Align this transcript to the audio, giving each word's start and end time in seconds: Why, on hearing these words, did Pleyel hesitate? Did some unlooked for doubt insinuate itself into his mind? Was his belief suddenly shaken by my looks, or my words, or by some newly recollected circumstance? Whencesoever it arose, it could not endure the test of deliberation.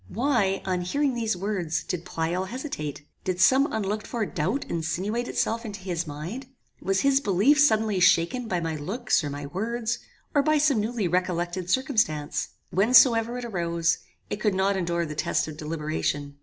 Why, 0.07 0.63
on 0.65 0.81
hearing 0.81 1.13
these 1.13 1.37
words, 1.37 1.83
did 1.83 2.05
Pleyel 2.05 2.45
hesitate? 2.45 3.05
Did 3.23 3.39
some 3.39 3.71
unlooked 3.71 4.07
for 4.07 4.25
doubt 4.25 4.65
insinuate 4.65 5.27
itself 5.27 5.63
into 5.63 5.79
his 5.81 6.07
mind? 6.07 6.47
Was 6.81 7.01
his 7.01 7.21
belief 7.21 7.59
suddenly 7.59 7.99
shaken 7.99 8.47
by 8.47 8.59
my 8.61 8.75
looks, 8.75 9.23
or 9.23 9.29
my 9.29 9.45
words, 9.45 9.99
or 10.33 10.41
by 10.41 10.57
some 10.57 10.79
newly 10.81 11.07
recollected 11.07 11.69
circumstance? 11.69 12.47
Whencesoever 12.71 13.37
it 13.37 13.45
arose, 13.45 13.99
it 14.27 14.37
could 14.39 14.55
not 14.55 14.75
endure 14.75 15.05
the 15.05 15.13
test 15.13 15.47
of 15.47 15.55
deliberation. 15.55 16.39